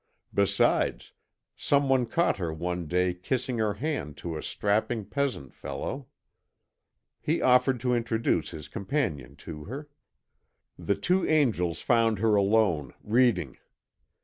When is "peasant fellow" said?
5.05-6.07